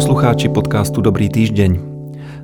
[0.00, 1.76] poslucháči podcastu Dobrý týždeň.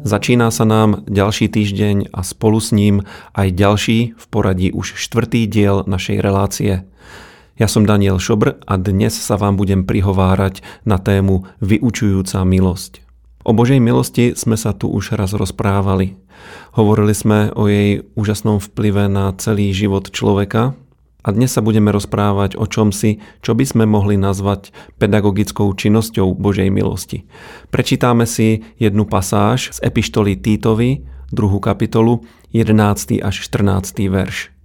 [0.05, 3.01] Začína sa nám ďalší týždeň a spolu s ním
[3.33, 6.85] aj ďalší v poradí už štvrtý diel našej relácie.
[7.57, 13.01] Ja som Daniel Šobr a dnes sa vám budem prihovárať na tému Vyučujúca milosť.
[13.49, 16.13] O Božej milosti sme sa tu už raz rozprávali.
[16.77, 20.77] Hovorili sme o jej úžasnom vplyve na celý život človeka,
[21.27, 24.71] a dnes sa budeme rozprávať o čomsi, čo by sme mohli nazvať
[25.03, 27.27] pedagogickou činnosťou Božej milosti.
[27.75, 31.03] Prečítame si jednu pasáž z epištoly Týtovi,
[31.35, 32.23] druhú kapitolu,
[32.55, 33.19] 11.
[33.21, 34.07] až 14.
[34.07, 34.56] verš.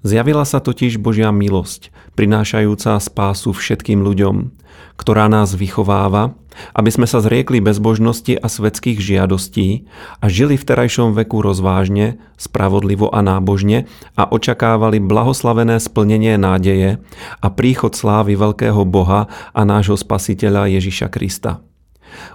[0.00, 4.48] Zjavila sa totiž Božia milosť, prinášajúca spásu všetkým ľuďom,
[4.96, 6.32] ktorá nás vychováva,
[6.72, 9.84] aby sme sa zriekli bezbožnosti a svetských žiadostí
[10.20, 17.00] a žili v terajšom veku rozvážne, spravodlivo a nábožne a očakávali blahoslavené splnenie nádeje
[17.40, 21.60] a príchod slávy veľkého Boha a nášho spasiteľa Ježiša Krista.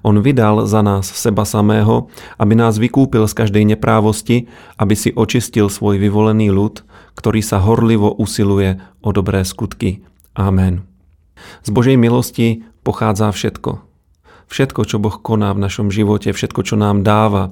[0.04, 5.72] On vydal za nás seba samého, aby nás vykúpil z každej neprávosti, aby si očistil
[5.72, 6.84] svoj vyvolený ľud,
[7.16, 10.04] ktorý sa horlivo usiluje o dobré skutky.
[10.36, 10.84] Amen.
[11.64, 13.86] Z Božej milosti pochádza všetko.
[14.46, 17.50] Všetko, čo Boh koná v našom živote, všetko, čo nám dáva,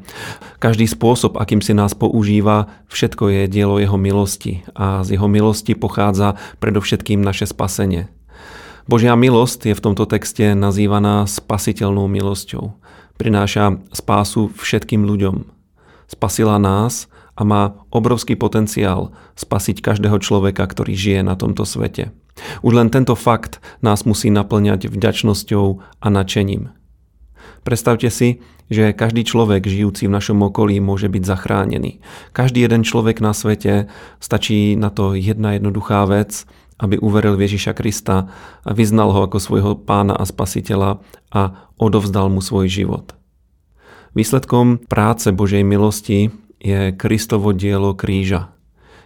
[0.61, 5.73] každý spôsob, akým si nás používa, všetko je dielo Jeho milosti a z Jeho milosti
[5.73, 8.12] pochádza predovšetkým naše spasenie.
[8.83, 12.75] Božia milosť je v tomto texte nazývaná spasiteľnou milosťou.
[13.15, 15.47] Prináša spásu všetkým ľuďom.
[16.11, 17.07] Spasila nás
[17.39, 22.11] a má obrovský potenciál spasiť každého človeka, ktorý žije na tomto svete.
[22.59, 25.65] Už len tento fakt nás musí naplňať vďačnosťou
[26.03, 26.75] a nadšením.
[27.63, 32.03] Predstavte si, že každý človek žijúci v našom okolí môže byť zachránený.
[32.35, 33.87] Každý jeden človek na svete
[34.19, 36.43] stačí na to jedna jednoduchá vec,
[36.83, 38.27] aby uveril v Ježiša Krista
[38.67, 40.99] a vyznal ho ako svojho pána a spasiteľa
[41.31, 43.15] a odovzdal mu svoj život.
[44.11, 46.29] Výsledkom práce Božej milosti
[46.59, 48.51] je Kristovo dielo kríža.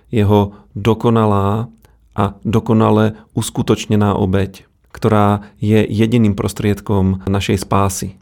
[0.09, 1.69] Jeho dokonalá
[2.17, 8.17] a dokonale uskutočnená obeď, ktorá je jediným prostriedkom našej spásy.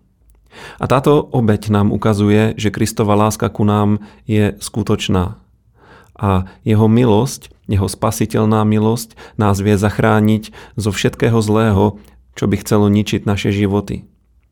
[0.79, 5.39] A táto obeď nám ukazuje, že Kristova láska ku nám je skutočná.
[6.15, 11.97] A jeho milosť, jeho spasiteľná milosť nás vie zachrániť zo všetkého zlého,
[12.37, 14.05] čo by chcelo ničiť naše životy.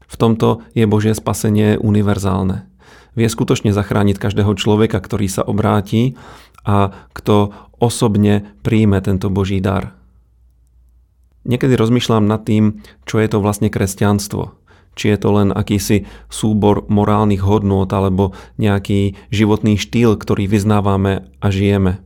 [0.07, 2.73] V tomto je Božie spasenie univerzálne
[3.13, 6.17] vie skutočne zachrániť každého človeka, ktorý sa obráti
[6.65, 9.93] a kto osobne príjme tento Boží dar.
[11.43, 14.55] Niekedy rozmýšľam nad tým, čo je to vlastne kresťanstvo.
[14.93, 21.47] Či je to len akýsi súbor morálnych hodnôt alebo nejaký životný štýl, ktorý vyznávame a
[21.49, 21.99] žijeme.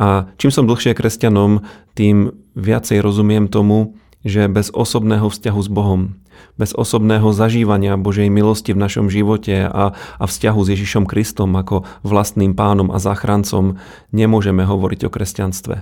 [0.00, 1.60] A čím som dlhšie kresťanom,
[1.92, 6.16] tým viacej rozumiem tomu, že bez osobného vzťahu s Bohom,
[6.56, 11.84] bez osobného zažívania Božej milosti v našom živote a, a vzťahu s Ježišom Kristom ako
[12.00, 13.76] vlastným pánom a záchrancom
[14.12, 15.76] nemôžeme hovoriť o kresťanstve.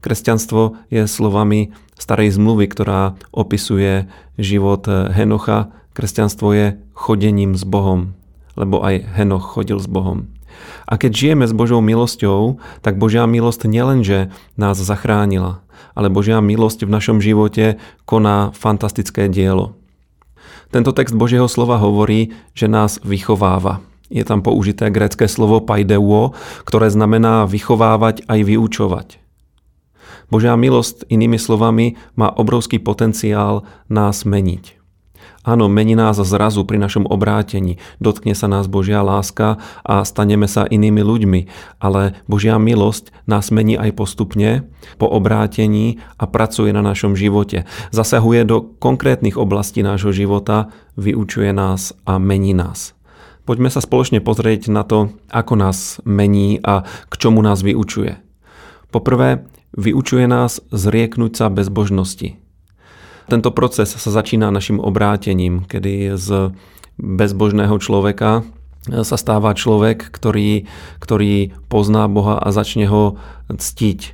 [0.00, 5.72] Kresťanstvo je slovami starej zmluvy, ktorá opisuje život Henocha.
[5.96, 8.12] Kresťanstvo je chodením s Bohom,
[8.56, 10.28] lebo aj Henoch chodil s Bohom.
[10.84, 14.28] A keď žijeme s Božou milosťou, tak Božia milosť nielenže
[14.60, 15.64] nás zachránila,
[15.96, 19.78] ale Božia milosť v našom živote koná fantastické dielo.
[20.74, 23.80] Tento text Božieho slova hovorí, že nás vychováva.
[24.12, 26.36] Je tam použité grecké slovo paideuo,
[26.68, 29.08] ktoré znamená vychovávať aj vyučovať.
[30.28, 34.83] Božia milosť, inými slovami, má obrovský potenciál nás meniť.
[35.44, 40.64] Áno, mení nás zrazu pri našom obrátení, dotkne sa nás Božia láska a staneme sa
[40.64, 41.40] inými ľuďmi,
[41.84, 44.64] ale Božia milosť nás mení aj postupne
[44.96, 47.68] po obrátení a pracuje na našom živote.
[47.92, 52.96] Zasahuje do konkrétnych oblastí nášho života, vyučuje nás a mení nás.
[53.44, 58.16] Poďme sa spoločne pozrieť na to, ako nás mení a k čomu nás vyučuje.
[58.88, 59.44] Poprvé,
[59.76, 62.43] vyučuje nás zrieknúť sa bezbožnosti.
[63.24, 66.52] Tento proces sa začína našim obrátením, kedy z
[67.00, 68.44] bezbožného človeka
[68.84, 70.68] sa stáva človek, ktorý,
[71.00, 73.16] ktorý pozná Boha a začne ho
[73.48, 74.12] ctiť.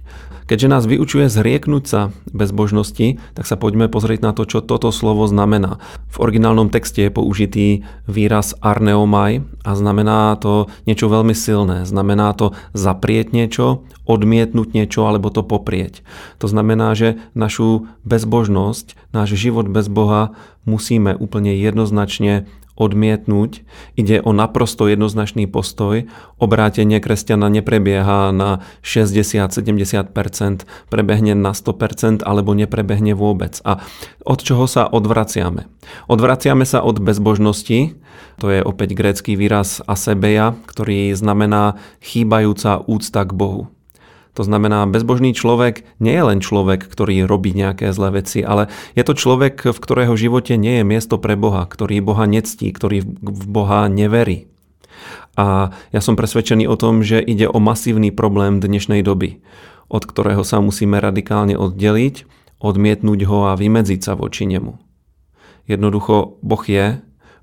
[0.51, 2.01] Keďže nás vyučuje zrieknúť sa
[2.35, 5.79] bezbožnosti, tak sa poďme pozrieť na to, čo toto slovo znamená.
[6.11, 11.87] V originálnom texte je použitý výraz arneomai a znamená to niečo veľmi silné.
[11.87, 16.03] Znamená to zaprieť niečo, odmietnúť niečo alebo to poprieť.
[16.43, 20.35] To znamená, že našu bezbožnosť, náš život bez Boha
[20.67, 22.51] musíme úplne jednoznačne
[22.81, 23.61] odmietnúť.
[24.01, 26.09] Ide o naprosto jednoznačný postoj.
[26.41, 33.61] Obrátenie kresťana neprebieha na 60-70%, prebehne na 100% alebo neprebehne vôbec.
[33.69, 33.85] A
[34.25, 35.69] od čoho sa odvraciame?
[36.09, 37.93] Odvraciame sa od bezbožnosti,
[38.41, 43.69] to je opäť grécky výraz asebeja, ktorý znamená chýbajúca úcta k Bohu.
[44.41, 49.05] To znamená, bezbožný človek nie je len človek, ktorý robí nejaké zlé veci, ale je
[49.05, 53.45] to človek, v ktorého živote nie je miesto pre Boha, ktorý Boha nectí, ktorý v
[53.45, 54.49] Boha neverí.
[55.37, 59.45] A ja som presvedčený o tom, že ide o masívny problém dnešnej doby,
[59.93, 62.25] od ktorého sa musíme radikálne oddeliť,
[62.65, 64.81] odmietnúť ho a vymedziť sa voči nemu.
[65.69, 66.97] Jednoducho, Boh je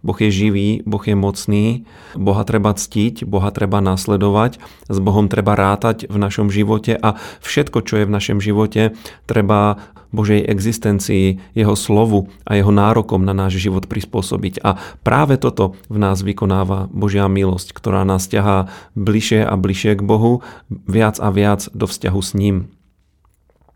[0.08, 1.84] Boh je živý, Boh je mocný,
[2.16, 7.84] Boha treba ctiť, Boha treba nasledovať, s Bohom treba rátať v našom živote a všetko,
[7.84, 8.96] čo je v našom živote,
[9.28, 9.84] treba
[10.16, 14.64] Božej existencii, jeho slovu a jeho nárokom na náš život prispôsobiť.
[14.64, 20.08] A práve toto v nás vykonáva Božia milosť, ktorá nás ťahá bližšie a bližšie k
[20.08, 20.40] Bohu,
[20.72, 22.72] viac a viac do vzťahu s ním.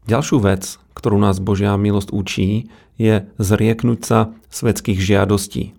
[0.08, 5.76] Ďalšiu vec, ktorú nás Božia milosť učí, je zrieknúť sa svetských žiadostí.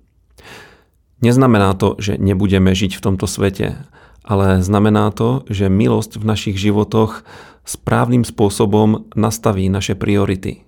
[1.22, 3.78] Neznamená to, že nebudeme žiť v tomto svete,
[4.26, 7.22] ale znamená to, že milosť v našich životoch
[7.62, 10.66] správnym spôsobom nastaví naše priority.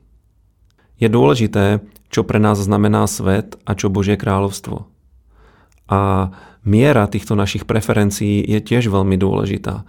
[1.02, 4.86] Je dôležité, čo pre nás znamená svet a čo Božie kráľovstvo.
[5.90, 6.30] A
[6.62, 9.82] miera týchto našich preferencií je tiež veľmi dôležitá.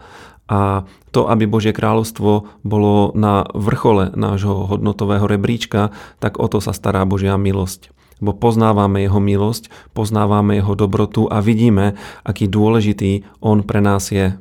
[0.50, 6.74] A to, aby Božie kráľovstvo bolo na vrchole nášho hodnotového rebríčka, tak o to sa
[6.74, 13.64] stará Božia milosť lebo poznávame jeho milosť, poznávame jeho dobrotu a vidíme, aký dôležitý on
[13.64, 14.36] pre nás je.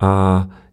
[0.00, 0.10] A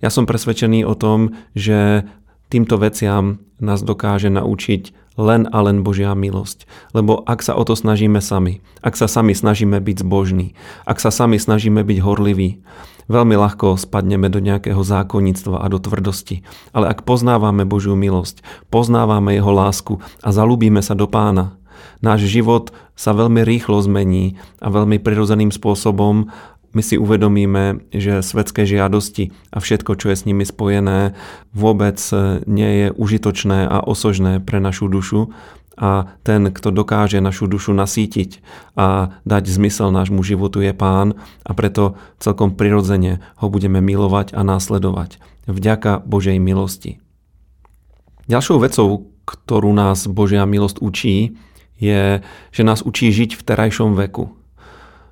[0.02, 2.08] ja som presvedčený o tom, že
[2.52, 6.66] týmto veciam nás dokáže naučiť len a len Božia milosť.
[6.96, 10.58] Lebo ak sa o to snažíme sami, ak sa sami snažíme byť zbožní,
[10.88, 12.64] ak sa sami snažíme byť horliví,
[13.12, 16.48] veľmi ľahko spadneme do nejakého zákonníctva a do tvrdosti.
[16.72, 18.40] Ale ak poznávame Božiu milosť,
[18.72, 21.60] poznávame Jeho lásku a zalúbíme sa do pána,
[22.04, 26.30] náš život sa veľmi rýchlo zmení a veľmi prirodzeným spôsobom
[26.72, 31.20] my si uvedomíme, že svetské žiadosti a všetko, čo je s nimi spojené,
[31.52, 32.00] vôbec
[32.48, 35.36] nie je užitočné a osožné pre našu dušu
[35.76, 38.40] a ten, kto dokáže našu dušu nasítiť
[38.80, 44.44] a dať zmysel nášmu životu je Pán a preto celkom prirodzene ho budeme milovať a
[44.44, 45.20] následovať.
[45.50, 47.02] Vďaka Božej milosti.
[48.30, 51.36] Ďalšou vecou, ktorú nás Božia milosť učí,
[51.82, 52.22] je,
[52.54, 54.30] že nás učí žiť v terajšom veku.
[54.30, 54.32] E,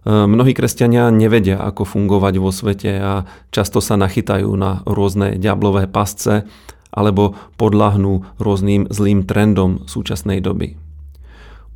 [0.06, 3.14] mnohí kresťania nevedia, ako fungovať vo svete a
[3.50, 6.46] často sa nachytajú na rôzne diablové pasce
[6.94, 10.78] alebo podľahnú rôznym zlým trendom súčasnej doby.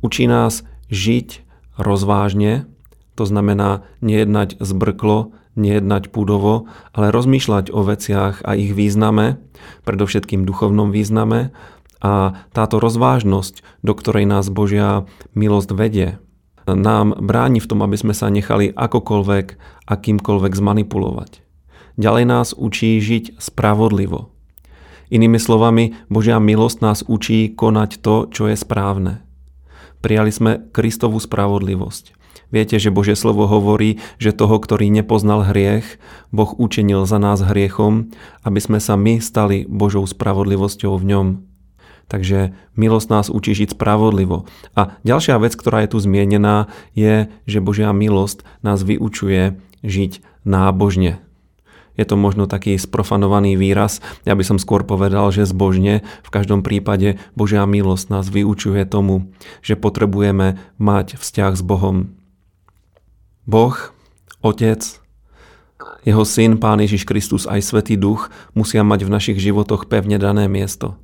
[0.02, 1.42] Učí nás žiť
[1.78, 2.66] rozvážne,
[3.14, 9.38] to znamená nejednať zbrklo, nejednať púdovo, ale rozmýšľať o veciach a ich význame,
[9.86, 11.54] predovšetkým duchovnom význame
[12.04, 16.08] a táto rozvážnosť, do ktorej nás Božia milosť vedie,
[16.68, 19.46] nám bráni v tom, aby sme sa nechali akokoľvek,
[19.88, 21.40] akýmkoľvek zmanipulovať.
[21.96, 24.28] Ďalej nás učí žiť spravodlivo.
[25.08, 29.24] Inými slovami, Božia milosť nás učí konať to, čo je správne.
[30.04, 32.16] Prijali sme Kristovú spravodlivosť.
[32.52, 35.96] Viete, že Božie slovo hovorí, že toho, ktorý nepoznal hriech,
[36.28, 38.12] Boh učinil za nás hriechom,
[38.44, 41.53] aby sme sa my stali Božou spravodlivosťou v ňom.
[42.06, 44.44] Takže milosť nás učí žiť spravodlivo.
[44.76, 51.24] A ďalšia vec, ktorá je tu zmienená, je, že Božia milosť nás vyučuje žiť nábožne.
[51.94, 56.02] Je to možno taký sprofanovaný výraz, ja by som skôr povedal, že zbožne.
[56.26, 59.30] V každom prípade Božia milosť nás vyučuje tomu,
[59.62, 62.18] že potrebujeme mať vzťah s Bohom.
[63.46, 63.76] Boh,
[64.42, 64.82] Otec,
[66.02, 70.50] jeho syn, Pán Ježiš Kristus aj Svetý Duch musia mať v našich životoch pevne dané
[70.50, 70.98] miesto.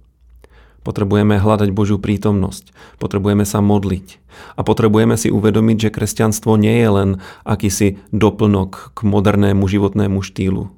[0.80, 4.16] Potrebujeme hľadať Božiu prítomnosť, potrebujeme sa modliť
[4.56, 7.10] a potrebujeme si uvedomiť, že kresťanstvo nie je len
[7.44, 10.72] akýsi doplnok k modernému životnému štýlu.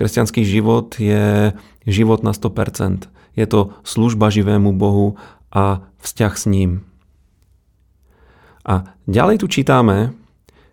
[0.00, 1.52] Kresťanský život je
[1.84, 3.12] život na 100%.
[3.36, 5.20] Je to služba živému Bohu
[5.52, 6.70] a vzťah s ním.
[8.64, 10.16] A ďalej tu čítame,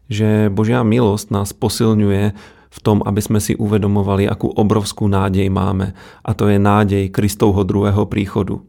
[0.08, 2.36] že Božia milosť nás posilňuje
[2.74, 5.94] v tom, aby sme si uvedomovali, akú obrovskú nádej máme.
[6.26, 8.58] A to je nádej Kristovho druhého príchodu.
[8.58, 8.64] E,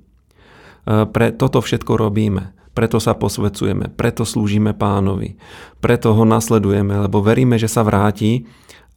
[1.08, 2.52] pre toto všetko robíme.
[2.76, 5.38] Preto sa posvecujeme, preto slúžime pánovi,
[5.78, 8.50] preto ho nasledujeme, lebo veríme, že sa vráti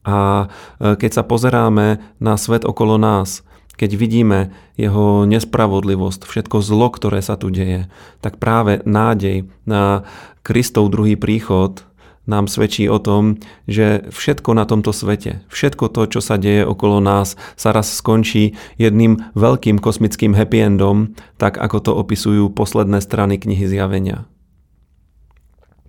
[0.03, 0.49] a
[0.81, 3.47] e, keď sa pozeráme na svet okolo nás,
[3.77, 4.39] keď vidíme
[4.75, 7.85] jeho nespravodlivosť, všetko zlo, ktoré sa tu deje,
[8.19, 10.03] tak práve nádej na
[10.41, 11.86] Kristov druhý príchod
[12.27, 16.99] nám svedčí o tom, že všetko na tomto svete, všetko to, čo sa deje okolo
[16.99, 23.39] nás, sa raz skončí jedným veľkým kosmickým happy endom, tak ako to opisujú posledné strany
[23.39, 24.27] knihy Zjavenia.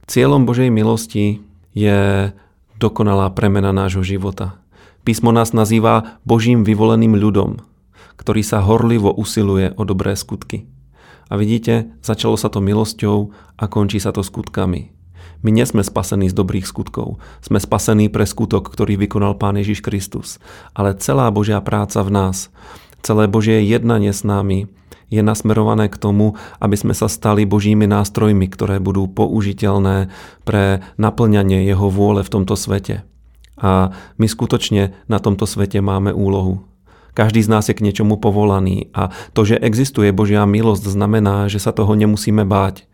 [0.08, 1.44] Cieľom Božej milosti
[1.76, 2.32] je
[2.80, 4.56] dokonalá premena nášho života.
[5.04, 7.60] Písmo nás nazýva Božím vyvoleným ľudom,
[8.16, 10.64] ktorý sa horlivo usiluje o dobré skutky.
[11.28, 14.97] A vidíte, začalo sa to milosťou a končí sa to skutkami.
[15.42, 17.22] My nie sme spasení z dobrých skutkov.
[17.40, 20.42] Sme spasení pre skutok, ktorý vykonal Pán Ježiš Kristus.
[20.74, 22.50] Ale celá Božia práca v nás,
[23.06, 24.66] celé Božie jednanie s nami
[25.08, 30.12] je nasmerované k tomu, aby sme sa stali Božími nástrojmi, ktoré budú použiteľné
[30.44, 33.08] pre naplňanie Jeho vôle v tomto svete.
[33.58, 36.62] A my skutočne na tomto svete máme úlohu.
[37.16, 41.58] Každý z nás je k niečomu povolaný a to, že existuje Božia milosť, znamená, že
[41.58, 42.86] sa toho nemusíme báť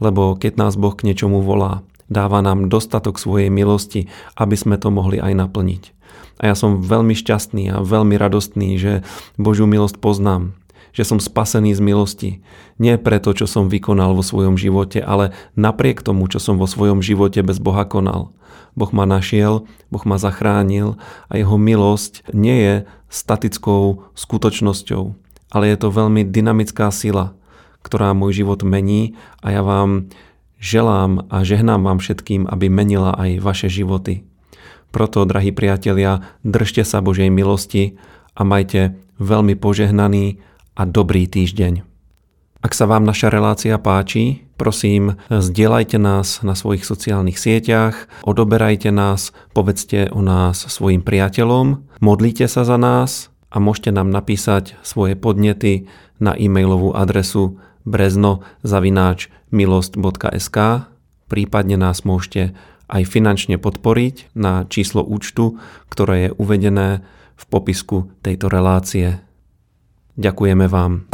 [0.00, 4.90] lebo keď nás Boh k niečomu volá, dáva nám dostatok svojej milosti, aby sme to
[4.90, 5.94] mohli aj naplniť.
[6.40, 8.92] A ja som veľmi šťastný a veľmi radostný, že
[9.36, 10.56] Božiu milosť poznám,
[10.90, 12.30] že som spasený z milosti.
[12.80, 17.04] Nie preto, čo som vykonal vo svojom živote, ale napriek tomu, čo som vo svojom
[17.04, 18.32] živote bez Boha konal.
[18.72, 20.96] Boh ma našiel, Boh ma zachránil
[21.28, 22.74] a jeho milosť nie je
[23.10, 25.02] statickou skutočnosťou,
[25.50, 27.34] ale je to veľmi dynamická sila,
[27.82, 30.12] ktorá môj život mení a ja vám
[30.60, 34.22] želám a žehnám vám všetkým, aby menila aj vaše životy.
[34.90, 37.96] Proto, drahí priatelia, držte sa Božej milosti
[38.34, 40.42] a majte veľmi požehnaný
[40.74, 41.86] a dobrý týždeň.
[42.60, 49.32] Ak sa vám naša relácia páči, prosím, zdieľajte nás na svojich sociálnych sieťach, odoberajte nás,
[49.56, 55.88] povedzte o nás svojim priateľom, modlite sa za nás a môžete nám napísať svoje podnety
[56.20, 60.88] na e-mailovú adresu brezno zavináč milost.sk,
[61.26, 62.54] prípadne nás môžete
[62.90, 67.06] aj finančne podporiť na číslo účtu, ktoré je uvedené
[67.38, 69.22] v popisku tejto relácie.
[70.18, 71.08] Ďakujeme vám.